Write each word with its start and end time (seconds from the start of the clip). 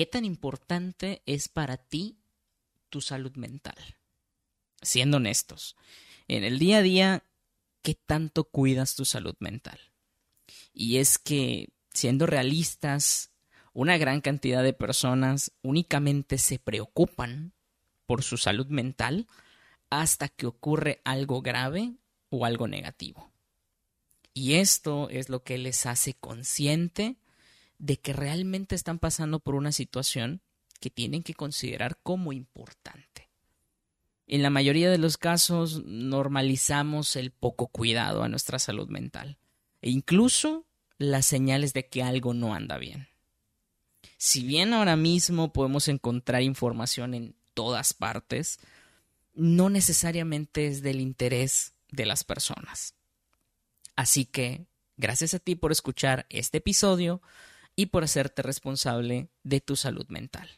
¿Qué 0.00 0.06
tan 0.06 0.24
importante 0.24 1.20
es 1.26 1.50
para 1.50 1.76
ti 1.76 2.16
tu 2.88 3.02
salud 3.02 3.36
mental? 3.36 3.76
Siendo 4.80 5.18
honestos, 5.18 5.76
en 6.26 6.42
el 6.42 6.58
día 6.58 6.78
a 6.78 6.82
día, 6.82 7.24
¿qué 7.82 7.96
tanto 7.96 8.44
cuidas 8.44 8.94
tu 8.94 9.04
salud 9.04 9.34
mental? 9.40 9.78
Y 10.72 10.96
es 10.96 11.18
que, 11.18 11.74
siendo 11.92 12.24
realistas, 12.24 13.32
una 13.74 13.98
gran 13.98 14.22
cantidad 14.22 14.62
de 14.62 14.72
personas 14.72 15.52
únicamente 15.60 16.38
se 16.38 16.58
preocupan 16.58 17.52
por 18.06 18.22
su 18.22 18.38
salud 18.38 18.68
mental 18.68 19.28
hasta 19.90 20.30
que 20.30 20.46
ocurre 20.46 21.02
algo 21.04 21.42
grave 21.42 21.92
o 22.30 22.46
algo 22.46 22.68
negativo. 22.68 23.34
Y 24.32 24.54
esto 24.54 25.10
es 25.10 25.28
lo 25.28 25.44
que 25.44 25.58
les 25.58 25.84
hace 25.84 26.14
consciente 26.14 27.18
de 27.80 27.98
que 27.98 28.12
realmente 28.12 28.74
están 28.74 28.98
pasando 28.98 29.40
por 29.40 29.54
una 29.54 29.72
situación 29.72 30.42
que 30.80 30.90
tienen 30.90 31.22
que 31.22 31.34
considerar 31.34 31.98
como 32.02 32.32
importante. 32.32 33.30
En 34.26 34.42
la 34.42 34.50
mayoría 34.50 34.90
de 34.90 34.98
los 34.98 35.16
casos 35.16 35.82
normalizamos 35.84 37.16
el 37.16 37.32
poco 37.32 37.66
cuidado 37.66 38.22
a 38.22 38.28
nuestra 38.28 38.58
salud 38.58 38.88
mental 38.88 39.38
e 39.80 39.90
incluso 39.90 40.66
las 40.98 41.24
señales 41.24 41.72
de 41.72 41.88
que 41.88 42.02
algo 42.02 42.34
no 42.34 42.54
anda 42.54 42.76
bien. 42.76 43.08
Si 44.18 44.44
bien 44.44 44.74
ahora 44.74 44.96
mismo 44.96 45.52
podemos 45.52 45.88
encontrar 45.88 46.42
información 46.42 47.14
en 47.14 47.34
todas 47.54 47.94
partes, 47.94 48.60
no 49.32 49.70
necesariamente 49.70 50.66
es 50.66 50.82
del 50.82 51.00
interés 51.00 51.72
de 51.90 52.04
las 52.04 52.24
personas. 52.24 52.94
Así 53.96 54.26
que, 54.26 54.66
gracias 54.98 55.32
a 55.32 55.38
ti 55.38 55.56
por 55.56 55.72
escuchar 55.72 56.26
este 56.28 56.58
episodio 56.58 57.22
y 57.76 57.86
por 57.86 58.04
hacerte 58.04 58.42
responsable 58.42 59.30
de 59.42 59.60
tu 59.60 59.76
salud 59.76 60.06
mental. 60.08 60.48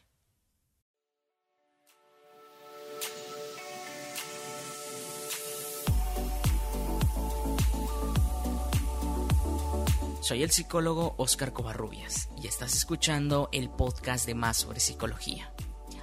Soy 10.21 10.41
el 10.41 10.51
psicólogo 10.51 11.15
Oscar 11.17 11.51
Covarrubias 11.51 12.29
y 12.41 12.47
estás 12.47 12.75
escuchando 12.75 13.49
el 13.51 13.69
podcast 13.69 14.25
de 14.25 14.35
Más 14.35 14.57
sobre 14.57 14.79
Psicología. 14.79 15.53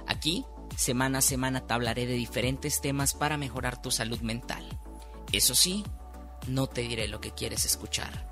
Aquí 0.05 0.45
Semana 0.75 1.19
a 1.19 1.21
semana 1.21 1.67
te 1.67 1.73
hablaré 1.73 2.05
de 2.05 2.13
diferentes 2.13 2.81
temas 2.81 3.13
para 3.13 3.37
mejorar 3.37 3.81
tu 3.81 3.91
salud 3.91 4.19
mental. 4.21 4.65
Eso 5.31 5.53
sí, 5.53 5.83
no 6.47 6.67
te 6.67 6.81
diré 6.81 7.07
lo 7.07 7.21
que 7.21 7.31
quieres 7.31 7.65
escuchar. 7.65 8.27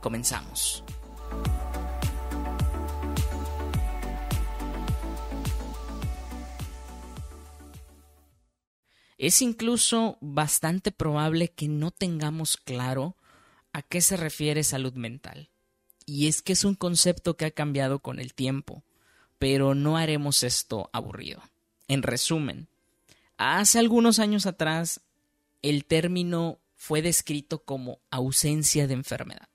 Comenzamos. 0.00 0.84
Es 9.24 9.40
incluso 9.40 10.18
bastante 10.20 10.92
probable 10.92 11.48
que 11.48 11.66
no 11.66 11.90
tengamos 11.90 12.58
claro 12.58 13.16
a 13.72 13.80
qué 13.80 14.02
se 14.02 14.18
refiere 14.18 14.62
salud 14.64 14.92
mental. 14.92 15.48
Y 16.04 16.28
es 16.28 16.42
que 16.42 16.52
es 16.52 16.62
un 16.62 16.74
concepto 16.74 17.34
que 17.34 17.46
ha 17.46 17.50
cambiado 17.50 18.00
con 18.00 18.18
el 18.18 18.34
tiempo, 18.34 18.84
pero 19.38 19.74
no 19.74 19.96
haremos 19.96 20.42
esto 20.42 20.90
aburrido. 20.92 21.42
En 21.88 22.02
resumen, 22.02 22.68
hace 23.38 23.78
algunos 23.78 24.18
años 24.18 24.44
atrás 24.44 25.00
el 25.62 25.86
término 25.86 26.58
fue 26.74 27.00
descrito 27.00 27.64
como 27.64 28.00
ausencia 28.10 28.86
de 28.86 28.92
enfermedad. 28.92 29.48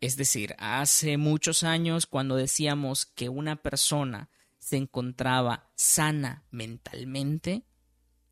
Es 0.00 0.16
decir, 0.16 0.56
hace 0.58 1.18
muchos 1.18 1.62
años 1.62 2.06
cuando 2.06 2.36
decíamos 2.36 3.04
que 3.04 3.28
una 3.28 3.56
persona 3.56 4.30
se 4.58 4.78
encontraba 4.78 5.68
sana 5.74 6.42
mentalmente, 6.50 7.66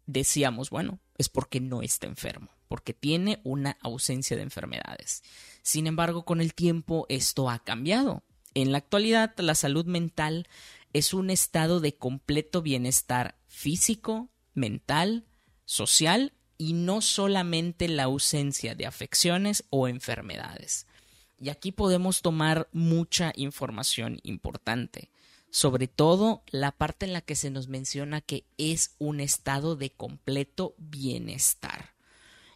decíamos, 0.06 0.70
bueno, 0.70 0.98
es 1.18 1.28
porque 1.28 1.60
no 1.60 1.82
está 1.82 2.06
enfermo, 2.06 2.50
porque 2.68 2.94
tiene 2.94 3.40
una 3.44 3.76
ausencia 3.80 4.36
de 4.36 4.42
enfermedades. 4.42 5.22
Sin 5.62 5.86
embargo, 5.86 6.24
con 6.24 6.40
el 6.40 6.54
tiempo 6.54 7.06
esto 7.08 7.50
ha 7.50 7.58
cambiado. 7.58 8.22
En 8.54 8.72
la 8.72 8.78
actualidad, 8.78 9.34
la 9.38 9.54
salud 9.54 9.86
mental 9.86 10.46
es 10.92 11.12
un 11.12 11.30
estado 11.30 11.80
de 11.80 11.96
completo 11.96 12.62
bienestar 12.62 13.36
físico, 13.48 14.28
mental, 14.54 15.24
social 15.64 16.32
y 16.56 16.72
no 16.72 17.00
solamente 17.00 17.88
la 17.88 18.04
ausencia 18.04 18.74
de 18.74 18.86
afecciones 18.86 19.64
o 19.70 19.88
enfermedades. 19.88 20.86
Y 21.40 21.48
aquí 21.48 21.72
podemos 21.72 22.22
tomar 22.22 22.68
mucha 22.72 23.32
información 23.34 24.20
importante, 24.22 25.10
sobre 25.54 25.86
todo 25.86 26.42
la 26.50 26.72
parte 26.72 27.06
en 27.06 27.12
la 27.12 27.20
que 27.20 27.36
se 27.36 27.48
nos 27.48 27.68
menciona 27.68 28.20
que 28.20 28.44
es 28.58 28.96
un 28.98 29.20
estado 29.20 29.76
de 29.76 29.90
completo 29.90 30.74
bienestar. 30.78 31.94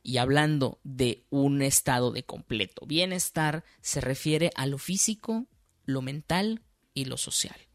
Y 0.03 0.17
hablando 0.17 0.81
de 0.83 1.25
un 1.31 1.63
estado 1.63 2.11
de 2.11 2.25
completo 2.25 2.87
bienestar, 2.87 3.63
se 3.83 4.01
refiere 4.01 4.51
a 4.57 4.67
lo 4.67 4.79
físico, 4.79 5.47
lo 5.85 6.03
mental 6.03 6.63
y 6.93 7.05
lo 7.05 7.19
social. 7.19 7.69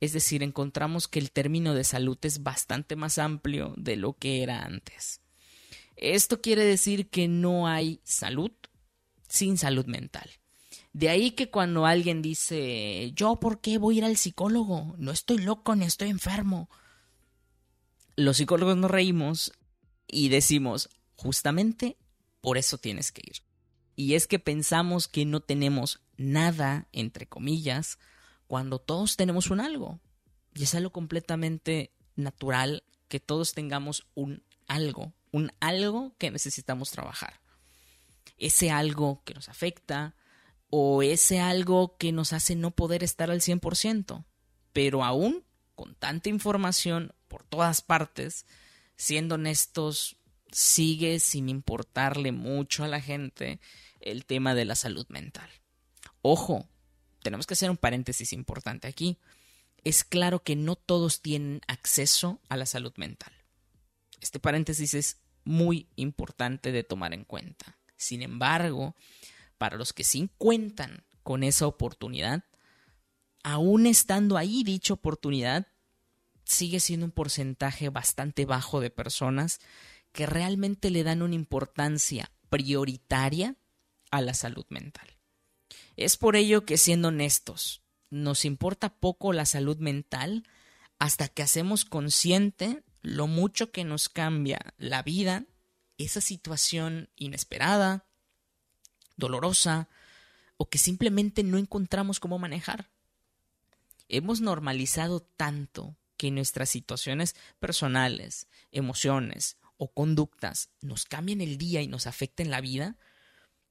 Es 0.00 0.12
decir, 0.12 0.42
encontramos 0.42 1.08
que 1.08 1.18
el 1.18 1.30
término 1.30 1.72
de 1.72 1.84
salud 1.84 2.18
es 2.20 2.42
bastante 2.42 2.94
más 2.94 3.16
amplio 3.16 3.72
de 3.78 3.96
lo 3.96 4.18
que 4.18 4.42
era 4.42 4.64
antes. 4.66 5.22
Esto 5.96 6.42
quiere 6.42 6.62
decir 6.62 7.08
que 7.08 7.26
no 7.26 7.68
hay 7.68 8.02
salud 8.04 8.52
sin 9.28 9.56
salud 9.56 9.86
mental. 9.86 10.28
De 10.92 11.08
ahí 11.08 11.32
que 11.32 11.50
cuando 11.50 11.86
alguien 11.86 12.22
dice, 12.22 13.12
yo, 13.14 13.36
¿por 13.36 13.60
qué 13.60 13.78
voy 13.78 13.96
a 13.96 13.98
ir 13.98 14.04
al 14.04 14.16
psicólogo? 14.16 14.94
No 14.98 15.12
estoy 15.12 15.38
loco 15.38 15.74
ni 15.76 15.84
estoy 15.84 16.08
enfermo. 16.08 16.68
Los 18.16 18.38
psicólogos 18.38 18.76
nos 18.76 18.90
reímos 18.90 19.52
y 20.08 20.28
decimos, 20.28 20.88
justamente 21.14 21.96
por 22.40 22.58
eso 22.58 22.78
tienes 22.78 23.12
que 23.12 23.22
ir. 23.24 23.42
Y 23.94 24.14
es 24.14 24.26
que 24.26 24.38
pensamos 24.38 25.08
que 25.08 25.24
no 25.24 25.40
tenemos 25.40 26.00
nada, 26.16 26.88
entre 26.92 27.26
comillas, 27.26 27.98
cuando 28.46 28.78
todos 28.78 29.16
tenemos 29.16 29.50
un 29.50 29.60
algo. 29.60 30.00
Y 30.54 30.64
es 30.64 30.74
algo 30.74 30.90
completamente 30.90 31.92
natural 32.16 32.84
que 33.08 33.20
todos 33.20 33.54
tengamos 33.54 34.06
un 34.14 34.42
algo, 34.66 35.12
un 35.32 35.52
algo 35.60 36.14
que 36.18 36.30
necesitamos 36.30 36.90
trabajar. 36.90 37.40
Ese 38.36 38.70
algo 38.70 39.22
que 39.24 39.34
nos 39.34 39.48
afecta 39.48 40.14
o 40.70 41.02
ese 41.02 41.40
algo 41.40 41.96
que 41.96 42.12
nos 42.12 42.32
hace 42.32 42.54
no 42.54 42.70
poder 42.70 43.02
estar 43.02 43.30
al 43.30 43.40
100%. 43.40 44.24
Pero 44.72 45.04
aún 45.04 45.44
con 45.74 45.94
tanta 45.94 46.28
información 46.28 47.12
por 47.28 47.44
todas 47.44 47.82
partes, 47.82 48.46
siendo 48.96 49.36
honestos, 49.36 50.16
sigue 50.50 51.20
sin 51.20 51.48
importarle 51.48 52.32
mucho 52.32 52.84
a 52.84 52.88
la 52.88 53.00
gente 53.00 53.60
el 54.00 54.24
tema 54.24 54.54
de 54.54 54.64
la 54.64 54.74
salud 54.74 55.06
mental. 55.08 55.48
Ojo, 56.22 56.68
tenemos 57.22 57.46
que 57.46 57.54
hacer 57.54 57.70
un 57.70 57.76
paréntesis 57.76 58.32
importante 58.32 58.88
aquí. 58.88 59.18
Es 59.84 60.04
claro 60.04 60.42
que 60.42 60.56
no 60.56 60.76
todos 60.76 61.22
tienen 61.22 61.60
acceso 61.68 62.40
a 62.48 62.56
la 62.56 62.66
salud 62.66 62.92
mental. 62.96 63.32
Este 64.20 64.40
paréntesis 64.40 64.94
es 64.94 65.18
muy 65.44 65.88
importante 65.96 66.72
de 66.72 66.82
tomar 66.84 67.14
en 67.14 67.24
cuenta. 67.24 67.78
Sin 67.96 68.22
embargo, 68.22 68.96
para 69.58 69.76
los 69.76 69.92
que 69.92 70.04
sí 70.04 70.30
cuentan 70.38 71.04
con 71.22 71.42
esa 71.42 71.66
oportunidad, 71.66 72.44
aún 73.42 73.86
estando 73.86 74.36
ahí 74.36 74.62
dicha 74.64 74.94
oportunidad, 74.94 75.66
sigue 76.44 76.80
siendo 76.80 77.06
un 77.06 77.12
porcentaje 77.12 77.90
bastante 77.90 78.46
bajo 78.46 78.80
de 78.80 78.90
personas 78.90 79.60
que 80.12 80.26
realmente 80.26 80.90
le 80.90 81.04
dan 81.04 81.22
una 81.22 81.34
importancia 81.34 82.30
prioritaria 82.48 83.56
a 84.10 84.22
la 84.22 84.34
salud 84.34 84.64
mental. 84.70 85.06
Es 85.96 86.16
por 86.16 86.36
ello 86.36 86.64
que, 86.64 86.78
siendo 86.78 87.08
honestos, 87.08 87.82
nos 88.10 88.44
importa 88.44 88.88
poco 88.88 89.32
la 89.32 89.44
salud 89.44 89.76
mental 89.78 90.44
hasta 90.98 91.28
que 91.28 91.42
hacemos 91.42 91.84
consciente 91.84 92.82
lo 93.02 93.26
mucho 93.26 93.70
que 93.70 93.84
nos 93.84 94.08
cambia 94.08 94.74
la 94.78 95.02
vida, 95.02 95.44
esa 95.98 96.20
situación 96.20 97.10
inesperada, 97.16 98.07
dolorosa, 99.18 99.88
o 100.56 100.68
que 100.68 100.78
simplemente 100.78 101.42
no 101.42 101.58
encontramos 101.58 102.18
cómo 102.20 102.38
manejar. 102.38 102.88
hemos 104.10 104.40
normalizado 104.40 105.20
tanto 105.20 105.94
que 106.16 106.30
nuestras 106.30 106.70
situaciones 106.70 107.36
personales, 107.58 108.48
emociones 108.72 109.58
o 109.76 109.92
conductas 109.92 110.70
nos 110.80 111.04
cambien 111.04 111.42
el 111.42 111.58
día 111.58 111.82
y 111.82 111.88
nos 111.88 112.06
afecten 112.06 112.50
la 112.50 112.62
vida, 112.62 112.96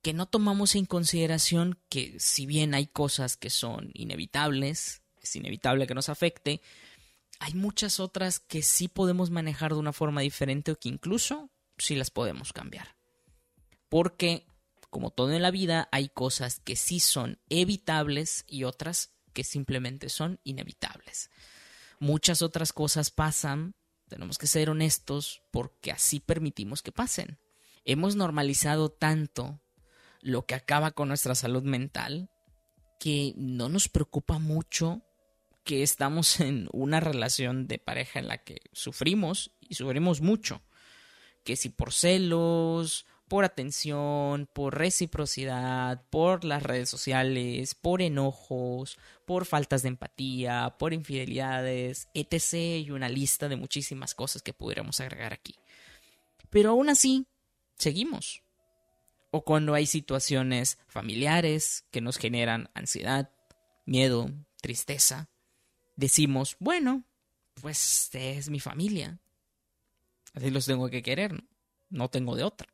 que 0.01 0.13
no 0.13 0.27
tomamos 0.27 0.75
en 0.75 0.85
consideración 0.85 1.79
que 1.89 2.19
si 2.19 2.45
bien 2.45 2.73
hay 2.73 2.87
cosas 2.87 3.35
que 3.35 3.49
son 3.49 3.91
inevitables, 3.93 5.01
es 5.21 5.35
inevitable 5.35 5.87
que 5.87 5.95
nos 5.95 6.09
afecte, 6.09 6.61
hay 7.39 7.53
muchas 7.53 7.99
otras 7.99 8.39
que 8.39 8.61
sí 8.61 8.87
podemos 8.87 9.29
manejar 9.29 9.73
de 9.73 9.79
una 9.79 9.93
forma 9.93 10.21
diferente 10.21 10.71
o 10.71 10.79
que 10.79 10.89
incluso 10.89 11.49
sí 11.77 11.95
las 11.95 12.09
podemos 12.09 12.53
cambiar. 12.53 12.95
Porque, 13.89 14.46
como 14.89 15.11
todo 15.11 15.31
en 15.31 15.41
la 15.41 15.51
vida, 15.51 15.89
hay 15.91 16.09
cosas 16.09 16.59
que 16.59 16.75
sí 16.75 16.99
son 16.99 17.39
evitables 17.49 18.45
y 18.47 18.63
otras 18.63 19.13
que 19.33 19.43
simplemente 19.43 20.09
son 20.09 20.39
inevitables. 20.43 21.29
Muchas 21.99 22.41
otras 22.41 22.73
cosas 22.73 23.11
pasan, 23.11 23.75
tenemos 24.07 24.37
que 24.37 24.47
ser 24.47 24.69
honestos, 24.69 25.41
porque 25.51 25.91
así 25.91 26.19
permitimos 26.19 26.81
que 26.81 26.91
pasen. 26.91 27.37
Hemos 27.85 28.15
normalizado 28.15 28.89
tanto 28.89 29.61
lo 30.21 30.45
que 30.45 30.55
acaba 30.55 30.91
con 30.91 31.07
nuestra 31.07 31.35
salud 31.35 31.63
mental 31.63 32.29
que 32.99 33.33
no 33.37 33.69
nos 33.69 33.89
preocupa 33.89 34.39
mucho 34.39 35.03
que 35.63 35.83
estamos 35.83 36.39
en 36.39 36.67
una 36.71 36.99
relación 36.99 37.67
de 37.67 37.77
pareja 37.77 38.19
en 38.19 38.27
la 38.27 38.39
que 38.39 38.61
sufrimos 38.71 39.51
y 39.59 39.75
sufrimos 39.75 40.21
mucho. 40.21 40.63
Que 41.43 41.55
si 41.55 41.69
por 41.69 41.93
celos, 41.93 43.05
por 43.27 43.43
atención, 43.43 44.47
por 44.53 44.77
reciprocidad, 44.77 46.03
por 46.09 46.43
las 46.43 46.63
redes 46.63 46.89
sociales, 46.89 47.75
por 47.75 48.01
enojos, 48.01 48.97
por 49.25 49.45
faltas 49.45 49.81
de 49.81 49.89
empatía, 49.89 50.75
por 50.79 50.93
infidelidades, 50.93 52.07
etc. 52.13 52.85
y 52.85 52.91
una 52.91 53.09
lista 53.09 53.49
de 53.49 53.57
muchísimas 53.57 54.15
cosas 54.15 54.41
que 54.41 54.53
pudiéramos 54.53 54.99
agregar 54.99 55.33
aquí. 55.33 55.55
Pero 56.49 56.71
aún 56.71 56.89
así, 56.89 57.27
seguimos. 57.75 58.43
O 59.31 59.43
cuando 59.43 59.73
hay 59.73 59.85
situaciones 59.85 60.79
familiares 60.87 61.85
que 61.91 62.01
nos 62.01 62.17
generan 62.17 62.69
ansiedad, 62.73 63.29
miedo, 63.85 64.31
tristeza, 64.61 65.29
decimos, 65.95 66.55
bueno, 66.59 67.03
pues 67.61 68.09
es 68.13 68.49
mi 68.49 68.61
familia. 68.61 69.19
Así 70.33 70.49
los 70.49 70.65
tengo 70.65 70.89
que 70.89 71.03
querer, 71.03 71.33
¿no? 71.33 71.43
no 71.89 72.09
tengo 72.09 72.35
de 72.35 72.43
otra. 72.43 72.67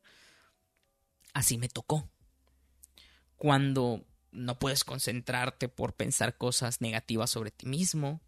Así 1.34 1.58
me 1.58 1.70
tocó. 1.70 2.10
Cuando 3.38 4.06
no 4.32 4.58
puedes 4.60 4.84
concentrarte 4.84 5.70
por 5.70 5.94
pensar 5.94 6.38
cosas 6.38 6.82
negativas 6.82 7.30
sobre 7.30 7.52
ti 7.52 7.66
mismo, 7.66 8.22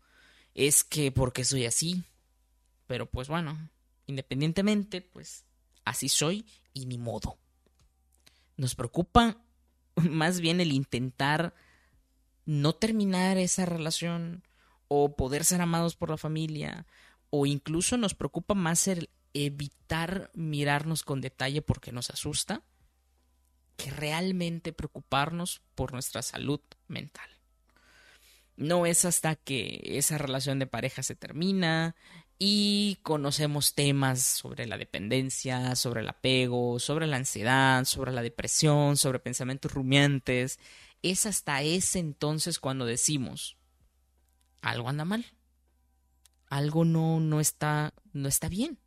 es 0.54 0.84
que 0.84 1.12
porque 1.12 1.46
soy 1.46 1.66
así. 1.66 2.04
Pero 2.88 3.10
pues 3.10 3.28
bueno, 3.28 3.70
independientemente, 4.08 5.02
pues 5.02 5.46
así 5.86 6.10
soy 6.10 6.46
y 6.74 6.86
ni 6.86 6.98
modo. 6.98 7.38
Nos 8.58 8.76
preocupa 8.76 9.38
más 9.96 10.40
bien 10.40 10.62
el 10.62 10.72
intentar 10.72 11.54
no 12.46 12.74
terminar 12.74 13.38
esa 13.38 13.66
relación, 13.66 14.44
o 14.88 15.16
poder 15.16 15.44
ser 15.44 15.62
amados 15.62 15.96
por 15.96 16.10
la 16.10 16.18
familia, 16.18 16.86
o 17.30 17.46
incluso 17.46 17.98
nos 17.98 18.14
preocupa 18.14 18.54
más 18.54 18.88
el 18.88 19.10
evitar 19.34 20.32
mirarnos 20.34 21.04
con 21.04 21.22
detalle 21.22 21.62
porque 21.62 21.92
nos 21.92 22.10
asusta, 22.10 22.64
que 23.78 23.92
realmente 23.92 24.74
preocuparnos 24.74 25.62
por 25.76 25.94
nuestra 25.94 26.22
salud 26.22 26.62
mental. 26.88 27.30
No 28.58 28.86
es 28.86 29.06
hasta 29.06 29.36
que 29.36 29.82
esa 29.84 30.18
relación 30.18 30.60
de 30.60 30.68
pareja 30.68 31.04
se 31.04 31.16
termina 31.16 31.96
y 32.40 33.00
conocemos 33.04 33.76
temas 33.76 34.22
sobre 34.22 34.66
la 34.66 34.78
dependencia, 34.78 35.76
sobre 35.76 36.02
el 36.02 36.10
apego, 36.10 36.80
sobre 36.80 37.08
la 37.08 37.18
ansiedad, 37.18 37.86
sobre 37.86 38.12
la 38.12 38.22
depresión, 38.22 38.98
sobre 38.98 39.20
pensamientos 39.20 39.74
rumiantes, 39.74 40.60
es 41.02 41.26
hasta 41.26 41.62
ese 41.62 42.00
entonces 42.00 42.60
cuando 42.60 42.86
decimos, 42.86 43.58
algo 44.62 44.90
anda 44.90 45.06
mal. 45.06 45.26
Algo 46.48 46.86
no, 46.86 47.20
no, 47.20 47.40
está, 47.40 47.94
no 48.14 48.28
está 48.28 48.50
bien. 48.50 48.80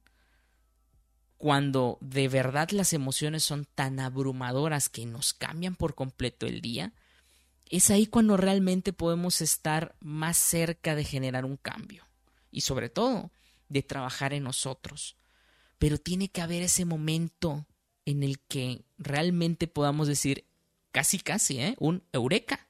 Cuando 1.38 1.98
de 2.00 2.28
verdad 2.28 2.70
las 2.70 2.92
emociones 2.92 3.44
son 3.44 3.64
tan 3.64 4.00
abrumadoras 4.00 4.88
que 4.88 5.06
nos 5.06 5.32
cambian 5.32 5.76
por 5.76 5.94
completo 5.94 6.46
el 6.46 6.60
día, 6.60 6.92
es 7.70 7.90
ahí 7.90 8.06
cuando 8.06 8.36
realmente 8.36 8.92
podemos 8.92 9.40
estar 9.40 9.94
más 10.00 10.36
cerca 10.36 10.94
de 10.94 11.04
generar 11.04 11.44
un 11.44 11.56
cambio. 11.56 12.04
Y 12.50 12.62
sobre 12.62 12.88
todo, 12.88 13.30
de 13.68 13.82
trabajar 13.82 14.34
en 14.34 14.42
nosotros. 14.44 15.16
Pero 15.78 15.98
tiene 15.98 16.28
que 16.28 16.40
haber 16.40 16.62
ese 16.62 16.84
momento 16.84 17.66
en 18.04 18.22
el 18.22 18.40
que 18.40 18.84
realmente 18.96 19.68
podamos 19.68 20.08
decir, 20.08 20.44
casi 20.92 21.18
casi, 21.18 21.60
¿eh? 21.60 21.76
un 21.78 22.02
eureka, 22.12 22.68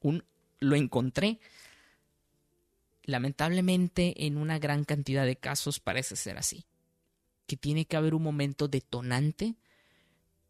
un 0.00 0.24
lo 0.58 0.76
encontré, 0.76 1.38
Lamentablemente, 3.10 4.26
en 4.26 4.36
una 4.36 4.58
gran 4.58 4.84
cantidad 4.84 5.26
de 5.26 5.36
casos 5.36 5.80
parece 5.80 6.16
ser 6.16 6.38
así. 6.38 6.64
Que 7.50 7.56
tiene 7.56 7.84
que 7.84 7.96
haber 7.96 8.14
un 8.14 8.22
momento 8.22 8.68
detonante 8.68 9.56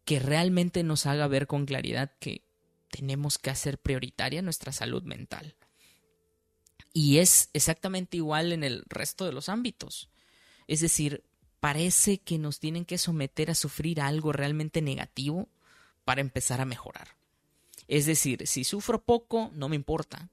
que 0.05 0.19
realmente 0.19 0.83
nos 0.83 1.07
haga 1.07 1.25
ver 1.27 1.47
con 1.47 1.65
claridad 1.65 2.11
que 2.19 2.43
tenemos 2.91 3.39
que 3.39 3.49
hacer 3.49 3.79
prioritaria 3.79 4.43
nuestra 4.43 4.71
salud 4.71 5.01
mental. 5.01 5.55
Y 6.93 7.17
es 7.17 7.49
exactamente 7.53 8.17
igual 8.17 8.51
en 8.51 8.63
el 8.63 8.83
resto 8.87 9.25
de 9.25 9.31
los 9.31 9.49
ámbitos. 9.49 10.09
Es 10.67 10.81
decir, 10.81 11.23
parece 11.59 12.19
que 12.19 12.37
nos 12.37 12.59
tienen 12.59 12.85
que 12.85 12.97
someter 12.97 13.49
a 13.49 13.55
sufrir 13.55 14.01
algo 14.01 14.31
realmente 14.31 14.83
negativo 14.83 15.49
para 16.03 16.21
empezar 16.21 16.61
a 16.61 16.65
mejorar. 16.65 17.15
Es 17.87 18.05
decir, 18.05 18.45
si 18.45 18.63
sufro 18.63 19.03
poco, 19.03 19.49
no 19.55 19.69
me 19.69 19.75
importa 19.75 20.29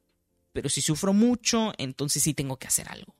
pero 0.58 0.68
si 0.68 0.80
sufro 0.80 1.12
mucho, 1.12 1.72
entonces 1.78 2.20
sí 2.20 2.34
tengo 2.34 2.56
que 2.56 2.66
hacer 2.66 2.88
algo. 2.88 3.14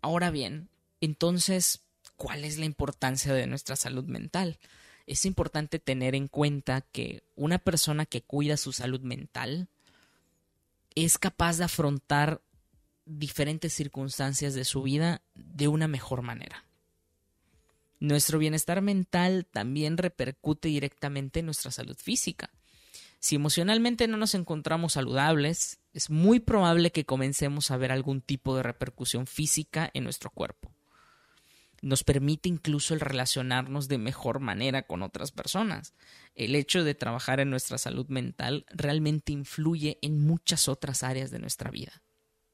Ahora 0.00 0.32
bien, 0.32 0.68
entonces, 1.00 1.82
¿cuál 2.22 2.44
es 2.44 2.56
la 2.56 2.66
importancia 2.66 3.34
de 3.34 3.48
nuestra 3.48 3.74
salud 3.74 4.04
mental? 4.04 4.60
Es 5.08 5.24
importante 5.24 5.80
tener 5.80 6.14
en 6.14 6.28
cuenta 6.28 6.80
que 6.80 7.24
una 7.34 7.58
persona 7.58 8.06
que 8.06 8.22
cuida 8.22 8.56
su 8.56 8.72
salud 8.72 9.00
mental 9.00 9.66
es 10.94 11.18
capaz 11.18 11.58
de 11.58 11.64
afrontar 11.64 12.40
diferentes 13.06 13.72
circunstancias 13.72 14.54
de 14.54 14.64
su 14.64 14.82
vida 14.84 15.20
de 15.34 15.66
una 15.66 15.88
mejor 15.88 16.22
manera. 16.22 16.64
Nuestro 17.98 18.38
bienestar 18.38 18.82
mental 18.82 19.44
también 19.50 19.98
repercute 19.98 20.68
directamente 20.68 21.40
en 21.40 21.46
nuestra 21.46 21.72
salud 21.72 21.96
física. 21.96 22.50
Si 23.18 23.34
emocionalmente 23.34 24.06
no 24.06 24.16
nos 24.16 24.36
encontramos 24.36 24.92
saludables, 24.92 25.80
es 25.92 26.08
muy 26.08 26.38
probable 26.38 26.92
que 26.92 27.04
comencemos 27.04 27.72
a 27.72 27.76
ver 27.78 27.90
algún 27.90 28.20
tipo 28.20 28.56
de 28.56 28.62
repercusión 28.62 29.26
física 29.26 29.90
en 29.92 30.04
nuestro 30.04 30.30
cuerpo. 30.30 30.71
Nos 31.82 32.04
permite 32.04 32.48
incluso 32.48 32.94
el 32.94 33.00
relacionarnos 33.00 33.88
de 33.88 33.98
mejor 33.98 34.38
manera 34.40 34.82
con 34.82 35.02
otras 35.02 35.32
personas. 35.32 35.94
El 36.34 36.54
hecho 36.54 36.84
de 36.84 36.94
trabajar 36.94 37.40
en 37.40 37.50
nuestra 37.50 37.76
salud 37.76 38.06
mental 38.06 38.64
realmente 38.70 39.32
influye 39.32 39.98
en 40.00 40.24
muchas 40.24 40.68
otras 40.68 41.02
áreas 41.02 41.30
de 41.30 41.40
nuestra 41.40 41.70
vida, 41.70 42.02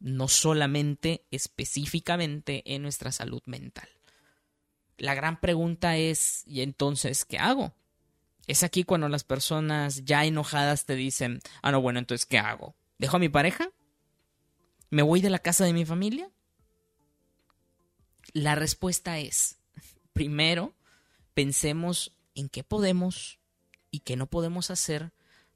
no 0.01 0.29
solamente 0.29 1.27
específicamente 1.31 2.75
en 2.75 2.83
nuestra 2.83 3.13
salud 3.13 3.43
mental. 3.45 3.89
La 4.97 5.15
gran 5.15 5.41
pregunta 5.41 5.97
es, 5.97 6.43
¿y 6.47 6.63
entonces 6.63 7.25
qué 7.25 7.39
hago? 7.39 7.75
Es 8.49 8.63
aquí 8.63 8.83
cuando 8.83 9.11
las 9.11 9.25
personas 9.25 10.07
ya 10.07 10.25
enojadas 10.25 10.87
te 10.87 10.95
dicen, 10.95 11.41
ah, 11.63 11.71
no, 11.71 11.83
bueno, 11.83 11.99
entonces, 11.99 12.25
¿qué 12.25 12.39
hago? 12.39 12.75
¿Dejo 12.97 13.19
a 13.19 13.21
mi 13.21 13.29
pareja? 13.29 13.71
¿Me 14.89 15.03
voy 15.03 15.21
de 15.21 15.29
la 15.29 15.39
casa 15.39 15.67
de 15.67 15.75
mi 15.75 15.85
familia? 15.85 16.31
La 18.33 18.55
respuesta 18.55 19.19
es, 19.19 19.57
primero, 20.13 20.75
pensemos 21.35 22.13
en 22.35 22.49
qué 22.49 22.63
podemos 22.63 23.39
y 23.91 24.01
qué 24.01 24.17
no 24.17 24.27
podemos 24.27 24.71
hacer 24.71 25.13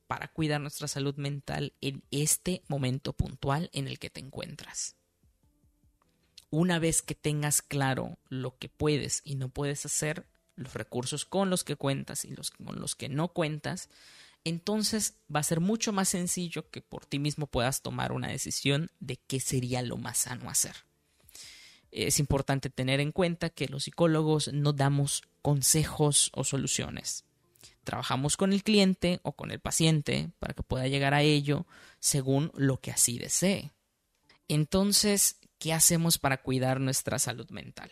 para 0.07 0.29
cuidar 0.29 0.61
nuestra 0.61 0.88
salud 0.88 1.14
mental 1.17 1.75
en 1.81 2.02
este 2.11 2.62
momento 2.69 3.12
puntual 3.12 3.71
en 3.73 3.88
el 3.88 3.99
que 3.99 4.11
te 4.11 4.21
encuentras. 4.21 4.97
Una 6.50 6.79
vez 6.79 7.02
que 7.02 7.14
tengas 7.14 7.62
claro 7.62 8.19
lo 8.29 8.59
que 8.59 8.69
puedes 8.69 9.23
y 9.25 9.37
no 9.37 9.49
puedes 9.49 9.87
hacer, 9.87 10.26
los 10.55 10.75
recursos 10.75 11.25
con 11.25 11.50
los 11.50 11.64
que 11.64 11.76
cuentas 11.76 12.25
y 12.25 12.31
los 12.31 12.50
con 12.50 12.79
los 12.79 12.95
que 12.95 13.09
no 13.09 13.29
cuentas, 13.29 13.88
entonces 14.45 15.14
va 15.35 15.41
a 15.41 15.45
ser 15.45 15.61
mucho 15.61 15.93
más 15.93 16.11
sencillo 16.11 16.69
que 16.71 16.83
por 16.83 17.07
ti 17.07 17.19
mismo 17.19 17.47
puedas 17.47 17.83
tomar 17.83 18.12
una 18.12 18.29
decisión 18.29 18.91
de 19.00 19.17
qué 19.17 19.41
sería 19.41 19.83
lo 19.83 19.97
más 19.97 20.19
sano 20.19 20.50
hacer. 20.50 20.76
Es 21.92 22.18
importante 22.18 22.70
tener 22.70 23.00
en 23.00 23.12
cuenta 23.12 23.50
que 23.50 23.68
los 23.68 23.84
psicólogos 23.84 24.52
no 24.52 24.72
damos 24.72 25.22
consejos 25.42 26.30
o 26.34 26.42
soluciones. 26.42 27.25
Trabajamos 27.84 28.37
con 28.37 28.52
el 28.52 28.62
cliente 28.62 29.20
o 29.22 29.32
con 29.32 29.50
el 29.50 29.61
paciente 29.61 30.30
para 30.38 30.54
que 30.54 30.62
pueda 30.62 30.88
llegar 30.88 31.14
a 31.14 31.22
ello 31.22 31.66
según 32.00 32.50
lo 32.54 32.80
que 32.80 32.92
así 32.92 33.18
desee. 33.18 33.72
Entonces, 34.49 35.37
¿qué 35.58 35.72
hacemos 35.72 36.18
para 36.18 36.42
cuidar 36.42 36.80
nuestra 36.80 37.18
salud 37.18 37.49
mental? 37.50 37.90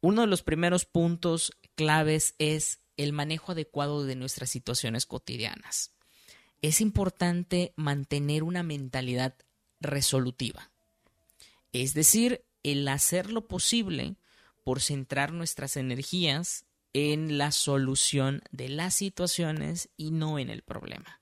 Uno 0.00 0.22
de 0.22 0.26
los 0.26 0.42
primeros 0.42 0.84
puntos 0.84 1.52
claves 1.74 2.34
es 2.38 2.80
el 2.96 3.12
manejo 3.12 3.52
adecuado 3.52 4.04
de 4.04 4.16
nuestras 4.16 4.50
situaciones 4.50 5.06
cotidianas. 5.06 5.92
Es 6.62 6.80
importante 6.80 7.72
mantener 7.76 8.42
una 8.42 8.62
mentalidad 8.62 9.36
resolutiva, 9.80 10.70
es 11.72 11.92
decir, 11.92 12.45
el 12.66 12.88
hacer 12.88 13.30
lo 13.30 13.46
posible 13.46 14.16
por 14.64 14.80
centrar 14.80 15.32
nuestras 15.32 15.76
energías 15.76 16.66
en 16.92 17.38
la 17.38 17.52
solución 17.52 18.42
de 18.50 18.68
las 18.68 18.94
situaciones 18.94 19.88
y 19.96 20.10
no 20.10 20.38
en 20.40 20.50
el 20.50 20.62
problema. 20.62 21.20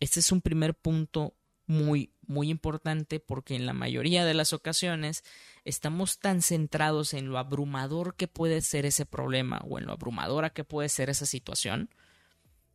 Este 0.00 0.18
es 0.18 0.32
un 0.32 0.40
primer 0.40 0.74
punto 0.74 1.34
muy, 1.66 2.12
muy 2.26 2.50
importante 2.50 3.20
porque 3.20 3.54
en 3.54 3.64
la 3.64 3.72
mayoría 3.72 4.24
de 4.24 4.34
las 4.34 4.52
ocasiones 4.52 5.22
estamos 5.64 6.18
tan 6.18 6.42
centrados 6.42 7.14
en 7.14 7.28
lo 7.28 7.38
abrumador 7.38 8.16
que 8.16 8.26
puede 8.26 8.60
ser 8.60 8.86
ese 8.86 9.06
problema 9.06 9.62
o 9.68 9.78
en 9.78 9.86
lo 9.86 9.92
abrumadora 9.92 10.50
que 10.50 10.64
puede 10.64 10.88
ser 10.88 11.10
esa 11.10 11.26
situación 11.26 11.90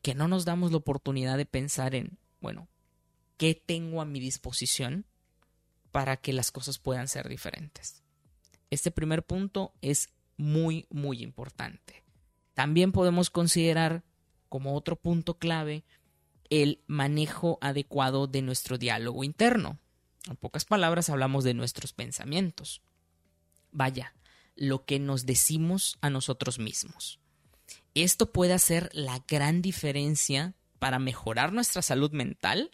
que 0.01 0.15
no 0.15 0.29
nos 0.29 0.45
damos 0.45 0.71
la 0.71 0.77
oportunidad 0.77 1.35
de 1.35 1.45
pensar 1.45 1.93
en, 1.95 2.19
bueno, 2.39 2.69
¿qué 3.35 3.53
tengo 3.53 3.99
a 3.99 4.05
mi 4.05 4.21
disposición 4.21 5.05
para 5.95 6.17
que 6.17 6.33
las 6.33 6.51
cosas 6.51 6.77
puedan 6.77 7.07
ser 7.07 7.29
diferentes? 7.29 8.03
Este 8.69 8.91
primer 8.91 9.23
punto 9.23 9.71
es 9.79 10.09
muy, 10.35 10.87
muy 10.89 11.23
importante. 11.23 12.03
También 12.53 12.91
podemos 12.91 13.29
considerar 13.29 14.03
como 14.49 14.75
otro 14.75 14.97
punto 14.97 15.37
clave 15.37 15.85
el 16.49 16.83
manejo 16.85 17.59
adecuado 17.61 18.27
de 18.27 18.41
nuestro 18.41 18.77
diálogo 18.77 19.23
interno. 19.23 19.79
En 20.27 20.35
pocas 20.35 20.65
palabras 20.65 21.09
hablamos 21.09 21.45
de 21.45 21.53
nuestros 21.53 21.93
pensamientos. 21.93 22.81
Vaya, 23.71 24.13
lo 24.57 24.83
que 24.83 24.99
nos 24.99 25.25
decimos 25.25 25.97
a 26.01 26.09
nosotros 26.09 26.59
mismos. 26.59 27.21
Esto 27.93 28.33
puede 28.33 28.51
hacer 28.51 28.89
la 28.91 29.23
gran 29.29 29.61
diferencia 29.61 30.55
para 30.77 30.99
mejorar 30.99 31.53
nuestra 31.53 31.81
salud 31.81 32.11
mental 32.11 32.69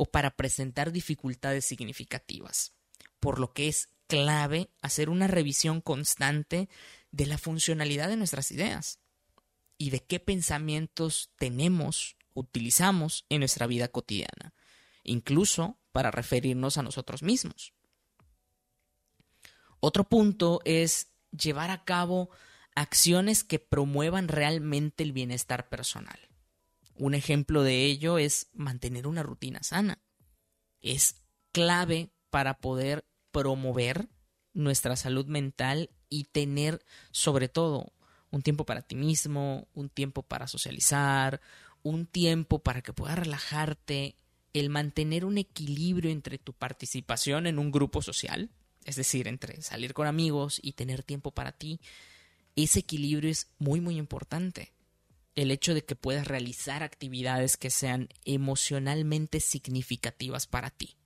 o 0.00 0.06
para 0.06 0.30
presentar 0.30 0.92
dificultades 0.92 1.66
significativas, 1.66 2.72
por 3.20 3.38
lo 3.38 3.52
que 3.52 3.68
es 3.68 3.90
clave 4.06 4.70
hacer 4.80 5.10
una 5.10 5.26
revisión 5.26 5.82
constante 5.82 6.70
de 7.12 7.26
la 7.26 7.36
funcionalidad 7.36 8.08
de 8.08 8.16
nuestras 8.16 8.50
ideas 8.50 8.98
y 9.76 9.90
de 9.90 10.00
qué 10.00 10.18
pensamientos 10.18 11.32
tenemos 11.36 12.16
utilizamos 12.32 13.26
en 13.28 13.40
nuestra 13.40 13.66
vida 13.66 13.88
cotidiana, 13.88 14.54
incluso 15.04 15.78
para 15.92 16.10
referirnos 16.10 16.78
a 16.78 16.82
nosotros 16.82 17.22
mismos. 17.22 17.74
Otro 19.80 20.04
punto 20.04 20.62
es 20.64 21.08
llevar 21.30 21.68
a 21.68 21.84
cabo 21.84 22.30
acciones 22.74 23.44
que 23.44 23.58
promuevan 23.58 24.28
realmente 24.28 25.02
el 25.02 25.12
bienestar 25.12 25.68
personal. 25.68 26.29
Un 27.00 27.14
ejemplo 27.14 27.62
de 27.62 27.86
ello 27.86 28.18
es 28.18 28.50
mantener 28.52 29.06
una 29.06 29.22
rutina 29.22 29.62
sana. 29.62 30.02
Es 30.82 31.14
clave 31.50 32.10
para 32.28 32.58
poder 32.58 33.06
promover 33.30 34.10
nuestra 34.52 34.96
salud 34.96 35.24
mental 35.24 35.88
y 36.10 36.24
tener 36.24 36.84
sobre 37.10 37.48
todo 37.48 37.94
un 38.30 38.42
tiempo 38.42 38.66
para 38.66 38.82
ti 38.82 38.96
mismo, 38.96 39.66
un 39.72 39.88
tiempo 39.88 40.22
para 40.22 40.46
socializar, 40.46 41.40
un 41.82 42.04
tiempo 42.04 42.58
para 42.58 42.82
que 42.82 42.92
puedas 42.92 43.18
relajarte, 43.18 44.14
el 44.52 44.68
mantener 44.68 45.24
un 45.24 45.38
equilibrio 45.38 46.10
entre 46.10 46.36
tu 46.36 46.52
participación 46.52 47.46
en 47.46 47.58
un 47.58 47.70
grupo 47.70 48.02
social, 48.02 48.50
es 48.84 48.96
decir, 48.96 49.26
entre 49.26 49.62
salir 49.62 49.94
con 49.94 50.06
amigos 50.06 50.60
y 50.62 50.72
tener 50.72 51.02
tiempo 51.02 51.30
para 51.30 51.52
ti, 51.52 51.80
ese 52.56 52.80
equilibrio 52.80 53.30
es 53.30 53.48
muy 53.58 53.80
muy 53.80 53.96
importante. 53.96 54.74
El 55.36 55.50
hecho 55.50 55.74
de 55.74 55.84
que 55.84 55.96
puedas 55.96 56.26
realizar 56.26 56.82
actividades 56.82 57.56
que 57.56 57.70
sean 57.70 58.08
emocionalmente 58.24 59.40
significativas 59.40 60.46
para 60.46 60.70
ti. 60.70 60.96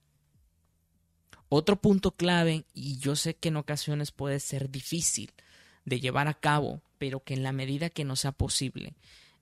Otro 1.49 1.76
punto 1.76 2.12
clave, 2.12 2.64
y 2.75 2.99
yo 2.99 3.16
sé 3.16 3.37
que 3.37 3.49
en 3.49 3.57
ocasiones 3.57 4.11
puede 4.11 4.40
ser 4.40 4.71
difícil 4.71 5.33
de 5.85 6.00
llevar 6.00 6.26
a 6.26 6.35
cabo, 6.35 6.83
pero 6.99 7.23
que 7.23 7.35
en 7.35 7.43
la 7.43 7.52
medida 7.52 7.90
que 7.90 8.04
no 8.04 8.16
sea 8.16 8.33
posible, 8.33 8.95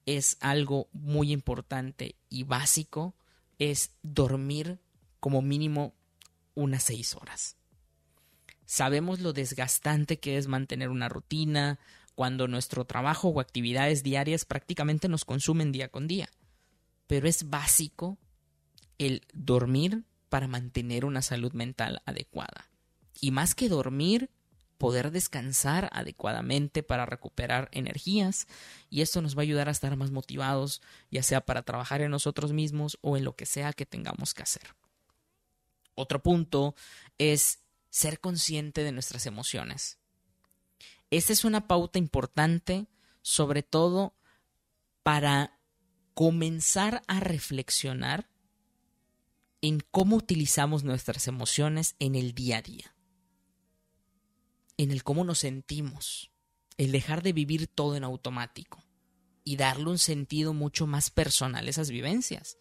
es 0.04 0.36
algo 0.40 0.88
muy 0.92 1.32
importante 1.32 2.16
y 2.28 2.42
básico, 2.42 3.14
es 3.58 3.92
dormir 4.02 4.78
como 5.20 5.40
mínimo 5.42 5.94
unas 6.54 6.82
seis 6.82 7.14
horas. 7.14 7.56
Sabemos 8.66 9.20
lo 9.20 9.32
desgastante 9.32 10.18
que 10.18 10.36
es 10.36 10.48
mantener 10.48 10.88
una 10.88 11.08
rutina 11.08 11.78
cuando 12.14 12.48
nuestro 12.48 12.84
trabajo 12.84 13.28
o 13.28 13.40
actividades 13.40 14.02
diarias 14.02 14.44
prácticamente 14.44 15.08
nos 15.08 15.24
consumen 15.24 15.72
día 15.72 15.88
con 15.88 16.06
día. 16.06 16.28
Pero 17.06 17.28
es 17.28 17.50
básico 17.50 18.18
el 18.98 19.22
dormir 19.32 20.04
para 20.28 20.48
mantener 20.48 21.04
una 21.04 21.22
salud 21.22 21.52
mental 21.52 22.02
adecuada. 22.06 22.70
Y 23.20 23.30
más 23.30 23.54
que 23.54 23.68
dormir, 23.68 24.30
poder 24.78 25.12
descansar 25.12 25.88
adecuadamente 25.92 26.82
para 26.82 27.06
recuperar 27.06 27.68
energías 27.70 28.48
y 28.90 29.02
esto 29.02 29.22
nos 29.22 29.36
va 29.36 29.40
a 29.40 29.42
ayudar 29.42 29.68
a 29.68 29.70
estar 29.70 29.96
más 29.96 30.10
motivados, 30.10 30.82
ya 31.08 31.22
sea 31.22 31.40
para 31.40 31.62
trabajar 31.62 32.00
en 32.00 32.10
nosotros 32.10 32.52
mismos 32.52 32.98
o 33.00 33.16
en 33.16 33.24
lo 33.24 33.36
que 33.36 33.46
sea 33.46 33.72
que 33.72 33.86
tengamos 33.86 34.34
que 34.34 34.42
hacer. 34.42 34.74
Otro 35.94 36.20
punto 36.20 36.74
es 37.18 37.60
ser 37.90 38.18
consciente 38.18 38.82
de 38.82 38.90
nuestras 38.90 39.26
emociones. 39.26 39.98
Esta 41.12 41.32
es 41.32 41.44
una 41.44 41.68
pauta 41.68 42.00
importante, 42.00 42.88
sobre 43.22 43.62
todo 43.62 44.16
para 45.04 45.60
comenzar 46.14 47.02
a 47.06 47.20
reflexionar 47.20 48.28
en 49.60 49.78
cómo 49.92 50.16
utilizamos 50.16 50.82
nuestras 50.82 51.28
emociones 51.28 51.94
en 52.00 52.16
el 52.16 52.34
día 52.34 52.58
a 52.58 52.62
día 52.62 52.96
en 54.82 54.90
el 54.90 55.04
cómo 55.04 55.24
nos 55.24 55.40
sentimos, 55.40 56.30
el 56.76 56.92
dejar 56.92 57.22
de 57.22 57.32
vivir 57.32 57.68
todo 57.68 57.96
en 57.96 58.04
automático 58.04 58.82
y 59.44 59.56
darle 59.56 59.90
un 59.90 59.98
sentido 59.98 60.54
mucho 60.54 60.86
más 60.86 61.10
personal 61.10 61.66
a 61.66 61.70
esas 61.70 61.90
vivencias, 61.90 62.58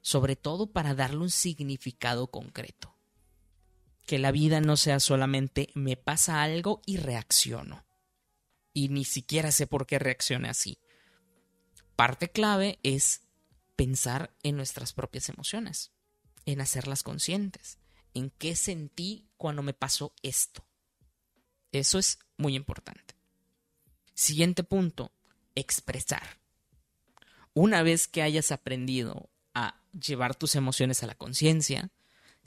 sobre 0.00 0.36
todo 0.36 0.72
para 0.72 0.94
darle 0.94 1.18
un 1.18 1.30
significado 1.30 2.28
concreto. 2.28 2.89
Que 4.10 4.18
la 4.18 4.32
vida 4.32 4.60
no 4.60 4.76
sea 4.76 4.98
solamente 4.98 5.70
me 5.74 5.96
pasa 5.96 6.42
algo 6.42 6.82
y 6.84 6.96
reacciono. 6.96 7.84
Y 8.72 8.88
ni 8.88 9.04
siquiera 9.04 9.52
sé 9.52 9.68
por 9.68 9.86
qué 9.86 10.00
reaccione 10.00 10.48
así. 10.48 10.80
Parte 11.94 12.30
clave 12.30 12.80
es 12.82 13.20
pensar 13.76 14.34
en 14.42 14.56
nuestras 14.56 14.92
propias 14.92 15.28
emociones, 15.28 15.92
en 16.44 16.60
hacerlas 16.60 17.04
conscientes, 17.04 17.78
en 18.14 18.30
qué 18.30 18.56
sentí 18.56 19.28
cuando 19.36 19.62
me 19.62 19.74
pasó 19.74 20.12
esto 20.22 20.64
eso 21.72 21.98
es 21.98 22.18
muy 22.36 22.56
importante. 22.56 23.14
Siguiente 24.14 24.64
punto, 24.64 25.12
expresar. 25.54 26.38
Una 27.54 27.82
vez 27.82 28.08
que 28.08 28.22
hayas 28.22 28.52
aprendido 28.52 29.30
a 29.54 29.80
llevar 29.92 30.34
tus 30.34 30.54
emociones 30.54 31.02
a 31.02 31.06
la 31.06 31.14
conciencia, 31.14 31.90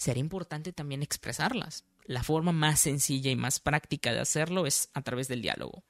será 0.04 0.20
importante 0.20 0.74
también 0.74 1.02
expresarlas. 1.02 1.86
La 2.06 2.24
forma 2.24 2.52
más 2.52 2.82
sencilla 2.82 3.32
y 3.32 3.36
más 3.38 3.60
práctica 3.62 4.12
de 4.12 4.20
hacerlo 4.20 4.66
es 4.66 4.90
a 4.94 5.02
través 5.02 5.30
del 5.30 5.42
diálogo. 5.42 5.84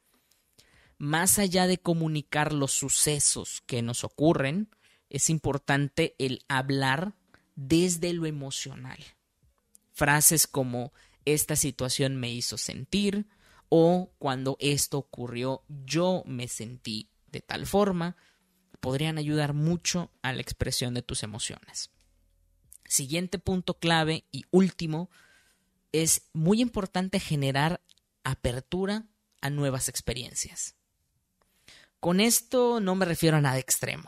Más 0.99 1.39
allá 1.39 1.65
de 1.65 1.79
comunicar 1.79 2.53
los 2.53 2.71
sucesos 2.71 3.63
que 3.65 3.81
nos 3.81 4.03
ocurren, 4.03 4.69
es 5.09 5.31
importante 5.31 6.15
el 6.19 6.45
hablar 6.47 7.15
desde 7.55 8.13
lo 8.13 8.27
emocional. 8.27 8.99
Frases 9.91 10.45
como 10.45 10.93
esta 11.25 11.55
situación 11.55 12.15
me 12.15 12.31
hizo 12.31 12.57
sentir 12.57 13.25
o 13.69 14.13
cuando 14.19 14.57
esto 14.59 14.99
ocurrió 14.99 15.63
yo 15.67 16.21
me 16.27 16.47
sentí 16.47 17.09
de 17.31 17.41
tal 17.41 17.65
forma, 17.65 18.15
podrían 18.79 19.17
ayudar 19.17 19.53
mucho 19.53 20.11
a 20.21 20.33
la 20.33 20.41
expresión 20.41 20.93
de 20.93 21.01
tus 21.01 21.23
emociones. 21.23 21.89
Siguiente 22.93 23.39
punto 23.39 23.79
clave 23.79 24.23
y 24.31 24.45
último, 24.51 25.09
es 25.93 26.29
muy 26.31 26.61
importante 26.61 27.19
generar 27.19 27.81
apertura 28.23 29.07
a 29.41 29.49
nuevas 29.49 29.89
experiencias. 29.89 30.75
Con 31.99 32.19
esto 32.19 32.79
no 32.79 32.93
me 32.93 33.05
refiero 33.05 33.37
a 33.37 33.41
nada 33.41 33.57
extremo. 33.57 34.07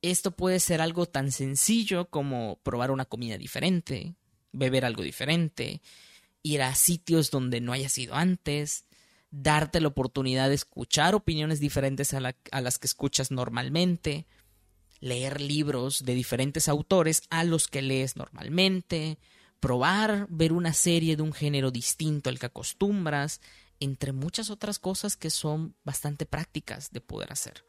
Esto 0.00 0.30
puede 0.30 0.58
ser 0.58 0.80
algo 0.80 1.04
tan 1.04 1.32
sencillo 1.32 2.08
como 2.08 2.60
probar 2.62 2.90
una 2.90 3.04
comida 3.04 3.36
diferente, 3.36 4.14
beber 4.52 4.86
algo 4.86 5.02
diferente, 5.02 5.82
ir 6.42 6.62
a 6.62 6.74
sitios 6.74 7.30
donde 7.30 7.60
no 7.60 7.74
hayas 7.74 7.98
ido 7.98 8.14
antes, 8.14 8.86
darte 9.30 9.82
la 9.82 9.88
oportunidad 9.88 10.48
de 10.48 10.54
escuchar 10.54 11.14
opiniones 11.14 11.60
diferentes 11.60 12.14
a, 12.14 12.22
las 12.22 12.78
que 12.78 12.86
escuchas 12.86 13.30
normalmente, 13.30 14.26
leer 15.06 15.40
libros 15.40 16.04
de 16.04 16.14
diferentes 16.14 16.68
autores 16.68 17.22
a 17.30 17.44
los 17.44 17.68
que 17.68 17.82
lees 17.82 18.16
normalmente, 18.16 19.18
probar 19.60 20.26
ver 20.28 20.52
una 20.52 20.72
serie 20.72 21.16
de 21.16 21.22
un 21.22 21.32
género 21.32 21.70
distinto 21.70 22.28
al 22.28 22.38
que 22.38 22.46
acostumbras, 22.46 23.40
entre 23.80 24.12
muchas 24.12 24.50
otras 24.50 24.78
cosas 24.78 25.16
que 25.16 25.30
son 25.30 25.74
bastante 25.84 26.26
prácticas 26.26 26.90
de 26.90 27.00
poder 27.00 27.32
hacer. 27.32 27.64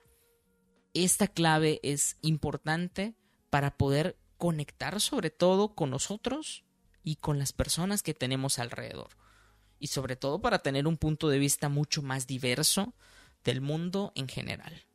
Esta 0.94 1.28
clave 1.28 1.80
es 1.84 2.18
importante 2.22 3.16
para 3.50 3.78
poder 3.78 4.18
conectar 4.38 5.00
sobre 5.00 5.30
todo 5.30 5.76
con 5.76 5.90
nosotros 5.90 6.64
y 7.04 7.18
con 7.18 7.40
las 7.40 7.54
personas 7.54 8.04
que 8.04 8.14
tenemos 8.14 8.60
alrededor. 8.60 9.10
Y 9.80 9.88
sobre 9.88 10.16
todo 10.16 10.42
para 10.42 10.60
tener 10.60 10.88
un 10.88 10.98
punto 10.98 11.30
de 11.30 11.40
vista 11.40 11.70
mucho 11.70 12.02
más 12.02 12.26
diverso 12.26 12.96
del 13.44 13.62
mundo 13.62 14.12
en 14.16 14.28
general. 14.28 14.88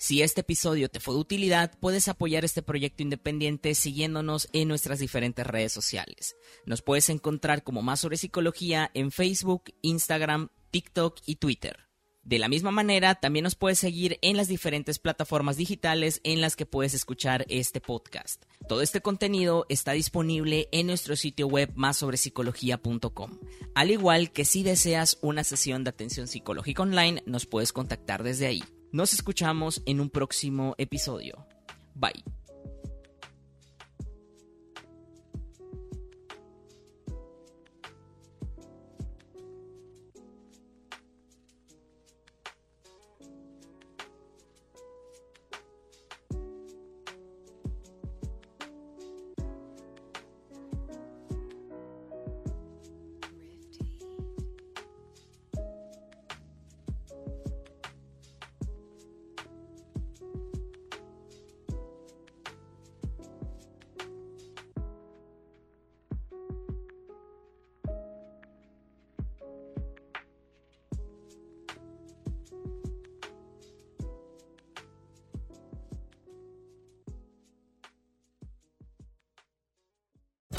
Si 0.00 0.22
este 0.22 0.40
episodio 0.40 0.88
te 0.88 0.98
fue 0.98 1.12
de 1.12 1.20
utilidad, 1.20 1.72
puedes 1.78 2.08
apoyar 2.08 2.42
este 2.42 2.62
proyecto 2.62 3.02
independiente 3.02 3.74
siguiéndonos 3.74 4.48
en 4.54 4.66
nuestras 4.66 4.98
diferentes 4.98 5.46
redes 5.46 5.74
sociales. 5.74 6.36
Nos 6.64 6.80
puedes 6.80 7.10
encontrar 7.10 7.62
como 7.62 7.82
Más 7.82 8.00
sobre 8.00 8.16
Psicología 8.16 8.90
en 8.94 9.10
Facebook, 9.10 9.64
Instagram, 9.82 10.48
TikTok 10.70 11.20
y 11.26 11.36
Twitter. 11.36 11.80
De 12.22 12.38
la 12.38 12.48
misma 12.48 12.70
manera, 12.70 13.16
también 13.16 13.42
nos 13.42 13.56
puedes 13.56 13.78
seguir 13.78 14.18
en 14.22 14.38
las 14.38 14.48
diferentes 14.48 14.98
plataformas 14.98 15.58
digitales 15.58 16.22
en 16.24 16.40
las 16.40 16.56
que 16.56 16.64
puedes 16.64 16.94
escuchar 16.94 17.44
este 17.50 17.82
podcast. 17.82 18.44
Todo 18.68 18.80
este 18.80 19.02
contenido 19.02 19.66
está 19.68 19.92
disponible 19.92 20.70
en 20.72 20.86
nuestro 20.86 21.14
sitio 21.14 21.46
web 21.46 21.72
másobrepsicología.com. 21.74 23.38
Al 23.74 23.90
igual 23.90 24.32
que 24.32 24.46
si 24.46 24.62
deseas 24.62 25.18
una 25.20 25.44
sesión 25.44 25.84
de 25.84 25.90
atención 25.90 26.26
psicológica 26.26 26.84
online, 26.84 27.22
nos 27.26 27.44
puedes 27.44 27.74
contactar 27.74 28.22
desde 28.22 28.46
ahí. 28.46 28.64
Nos 28.92 29.12
escuchamos 29.12 29.82
en 29.86 30.00
un 30.00 30.10
próximo 30.10 30.74
episodio. 30.76 31.46
Bye. 31.94 32.39